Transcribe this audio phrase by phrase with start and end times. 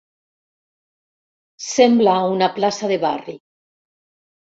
[1.67, 3.41] Sembla una plaça de barri.